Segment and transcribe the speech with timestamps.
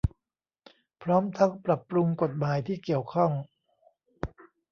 [1.01, 3.31] พร้อมทั้งปรับปรุงกฎหมายที่เกี่ยวข้อง